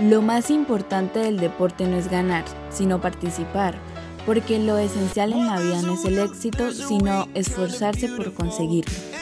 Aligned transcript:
Lo 0.00 0.22
más 0.22 0.50
importante 0.50 1.18
del 1.18 1.36
deporte 1.36 1.86
no 1.86 1.98
es 1.98 2.10
ganar, 2.10 2.44
sino 2.70 3.02
participar, 3.02 3.78
porque 4.24 4.58
lo 4.58 4.78
esencial 4.78 5.34
en 5.34 5.46
la 5.46 5.60
vida 5.60 5.82
no 5.82 5.92
es 5.92 6.06
el 6.06 6.18
éxito, 6.18 6.72
sino 6.72 7.28
esforzarse 7.34 8.08
por 8.08 8.32
conseguirlo. 8.32 9.19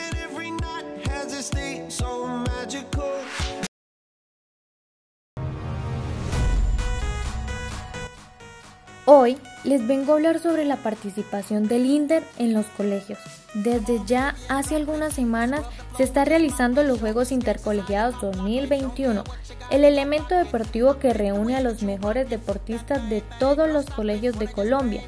Hoy 9.11 9.39
les 9.64 9.87
vengo 9.87 10.12
a 10.12 10.17
hablar 10.17 10.39
sobre 10.39 10.67
la 10.67 10.77
participación 10.77 11.67
del 11.67 11.87
INDER 11.87 12.23
en 12.37 12.53
los 12.53 12.67
colegios. 12.67 13.19
Desde 13.55 14.03
ya 14.05 14.34
hace 14.50 14.77
algunas 14.77 15.15
semanas 15.15 15.62
se 15.97 16.03
está 16.03 16.27
realizando 16.27 16.83
los 16.83 17.00
Juegos 17.00 17.33
Intercolegiados 17.33 18.20
2021, 18.20 19.25
el 19.70 19.84
elemento 19.84 20.34
deportivo 20.34 20.98
que 20.98 21.15
reúne 21.15 21.56
a 21.56 21.62
los 21.62 21.83
mejores 21.83 22.28
deportistas 22.28 23.09
de 23.09 23.23
todos 23.39 23.67
los 23.70 23.87
colegios 23.87 24.39
de 24.39 24.48
Colombia. 24.48 25.00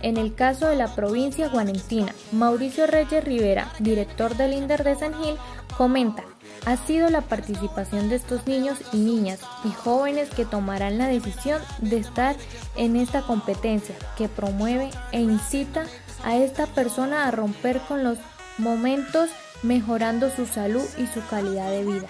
En 0.00 0.16
el 0.16 0.34
caso 0.34 0.68
de 0.68 0.76
la 0.76 0.94
provincia 0.94 1.48
guanentina, 1.48 2.14
Mauricio 2.32 2.86
Reyes 2.86 3.22
Rivera, 3.22 3.70
director 3.80 4.34
del 4.34 4.54
INDER 4.54 4.82
de 4.82 4.96
San 4.96 5.12
Gil, 5.22 5.36
comenta 5.82 6.22
ha 6.64 6.76
sido 6.76 7.10
la 7.10 7.22
participación 7.22 8.08
de 8.08 8.14
estos 8.14 8.46
niños 8.46 8.78
y 8.92 8.98
niñas 8.98 9.40
y 9.64 9.72
jóvenes 9.72 10.30
que 10.30 10.44
tomarán 10.44 10.96
la 10.96 11.08
decisión 11.08 11.60
de 11.80 11.96
estar 11.96 12.36
en 12.76 12.94
esta 12.94 13.22
competencia 13.22 13.96
que 14.16 14.28
promueve 14.28 14.90
e 15.10 15.20
incita 15.20 15.82
a 16.22 16.36
esta 16.36 16.68
persona 16.68 17.26
a 17.26 17.32
romper 17.32 17.80
con 17.88 18.04
los 18.04 18.16
momentos 18.58 19.28
mejorando 19.64 20.30
su 20.30 20.46
salud 20.46 20.84
y 20.98 21.08
su 21.08 21.20
calidad 21.26 21.68
de 21.68 21.84
vida. 21.84 22.06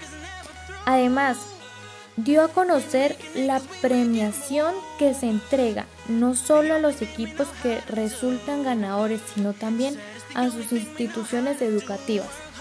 Además, 0.84 1.39
dio 2.19 2.45
a 2.45 2.48
conocer 2.48 3.17
la 3.34 3.59
premiación 3.81 4.75
que 4.98 5.15
se 5.15 5.31
entrega 5.31 5.87
no 6.10 6.34
solo 6.34 6.75
a 6.75 6.78
los 6.78 7.00
equipos 7.00 7.49
que 7.62 7.81
resultan 7.89 8.65
ganadores, 8.65 9.22
sino 9.34 9.54
también 9.54 9.97
a 10.34 10.50
sus 10.50 10.72
instituciones 10.72 11.62
educativas. 11.62 12.52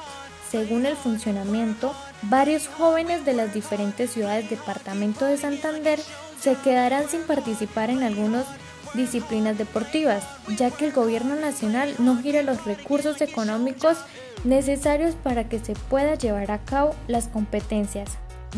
Según 0.51 0.85
el 0.85 0.97
funcionamiento, 0.97 1.93
varios 2.23 2.67
jóvenes 2.67 3.23
de 3.23 3.31
las 3.31 3.53
diferentes 3.53 4.11
ciudades 4.11 4.49
departamento 4.49 5.23
de 5.23 5.37
Santander 5.37 5.97
se 6.41 6.55
quedarán 6.55 7.07
sin 7.07 7.21
participar 7.21 7.89
en 7.89 8.03
algunas 8.03 8.45
disciplinas 8.93 9.57
deportivas, 9.57 10.25
ya 10.57 10.69
que 10.69 10.87
el 10.87 10.91
gobierno 10.91 11.35
nacional 11.37 11.95
no 11.99 12.21
gira 12.21 12.43
los 12.43 12.65
recursos 12.65 13.21
económicos 13.21 13.99
necesarios 14.43 15.15
para 15.15 15.47
que 15.47 15.59
se 15.59 15.73
pueda 15.73 16.15
llevar 16.15 16.51
a 16.51 16.59
cabo 16.59 16.95
las 17.07 17.29
competencias 17.29 18.09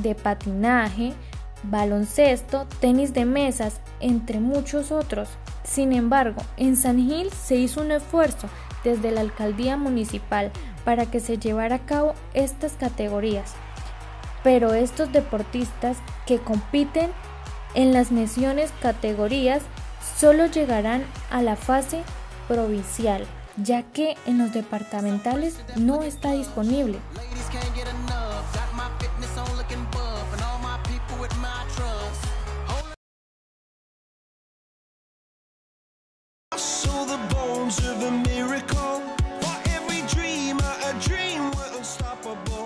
de 0.02 0.16
patinaje, 0.16 1.14
baloncesto, 1.64 2.68
tenis 2.80 3.14
de 3.14 3.26
mesas, 3.26 3.80
entre 4.00 4.40
muchos 4.40 4.92
otros. 4.92 5.30
Sin 5.64 5.94
embargo, 5.94 6.42
en 6.58 6.76
San 6.76 6.98
Gil 6.98 7.32
se 7.32 7.56
hizo 7.56 7.82
un 7.82 7.92
esfuerzo 7.92 8.50
desde 8.84 9.12
la 9.12 9.22
alcaldía 9.22 9.78
municipal 9.78 10.52
para 10.84 11.06
que 11.06 11.20
se 11.20 11.38
llevara 11.38 11.78
a 11.78 11.86
cabo 11.86 12.16
estas 12.34 12.74
categorías. 12.74 13.54
Pero 14.44 14.74
estos 14.74 15.12
deportistas 15.12 15.98
que 16.26 16.40
compiten 16.40 17.10
en 17.76 17.94
las 17.94 18.12
menciones 18.12 18.72
categorías 18.82 19.62
solo 20.18 20.46
llegarán 20.48 21.04
a 21.32 21.42
la 21.42 21.56
fase 21.56 22.02
provincial, 22.48 23.26
ya 23.58 23.84
que 23.84 24.18
en 24.26 24.38
los 24.38 24.52
departamentales 24.52 25.58
no 25.78 26.04
está 26.04 26.34
disponible. 26.34 27.00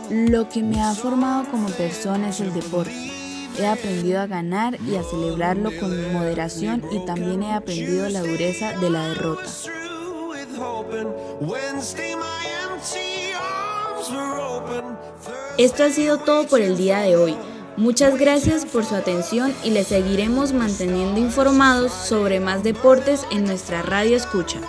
Lo 0.09 0.48
que 0.50 0.64
me 0.64 0.81
ha 0.81 0.94
formado 0.94 1.46
como 1.52 1.70
persona 1.70 2.30
es 2.30 2.40
el 2.40 2.53
deporte. 2.53 3.12
He 3.58 3.66
aprendido 3.66 4.22
a 4.22 4.28
ganar 4.28 4.78
y 4.81 4.96
a 4.96 5.03
celebrarlo 5.03 5.72
con 5.80 6.14
moderación 6.14 6.84
y 6.92 7.06
también 7.06 7.44
he 7.44 7.53
aprendido 7.53 8.08
la 8.09 8.22
dureza 8.22 8.74
de 8.78 8.90
la 8.90 9.09
derrota. 9.09 9.44
Esto 15.58 15.84
ha 15.84 15.90
sido 15.90 16.19
todo 16.19 16.48
por 16.48 16.62
el 16.62 16.78
día 16.78 17.00
de 17.00 17.16
hoy. 17.16 17.36
Muchas 17.78 18.18
gracias 18.18 18.66
por 18.66 18.84
su 18.84 18.96
atención 18.96 19.54
y 19.64 19.70
les 19.70 19.86
seguiremos 19.86 20.52
manteniendo 20.52 21.20
informados 21.20 21.92
sobre 21.92 22.40
más 22.40 22.64
deportes 22.64 23.24
en 23.30 23.46
nuestra 23.46 23.84
radio 23.84 24.18
escucha. 24.18 24.60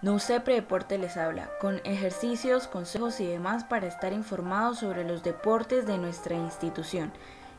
No 0.00 0.18
Deporte 0.18 0.96
les 0.96 1.18
habla, 1.18 1.50
con 1.60 1.82
ejercicios, 1.84 2.68
consejos 2.68 3.20
y 3.20 3.26
demás 3.26 3.64
para 3.64 3.86
estar 3.86 4.14
informados 4.14 4.78
sobre 4.78 5.04
los 5.04 5.22
deportes 5.22 5.86
de 5.86 5.98
nuestra 5.98 6.34
institución 6.34 7.12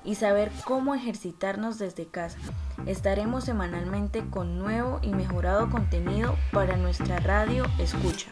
y 0.08 0.16
saber 0.16 0.52
cómo 0.64 0.96
ejercitarnos 0.96 1.78
desde 1.78 2.08
casa. 2.08 2.40
Estaremos 2.86 3.44
semanalmente 3.44 4.24
con 4.30 4.58
nuevo 4.58 5.00
y 5.02 5.10
mejorado 5.10 5.70
contenido 5.70 6.34
para 6.54 6.78
nuestra 6.78 7.20
radio 7.20 7.66
Escucha. 7.78 8.32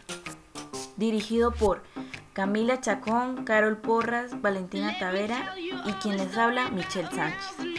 Dirigido 0.96 1.52
por 1.52 1.84
Camila 2.32 2.80
Chacón, 2.80 3.44
Carol 3.44 3.78
Porras, 3.78 4.42
Valentina 4.42 4.98
Tavera 4.98 5.54
y 5.86 5.92
quien 6.02 6.16
les 6.16 6.38
habla, 6.38 6.70
Michelle 6.70 7.10
Sánchez. 7.12 7.75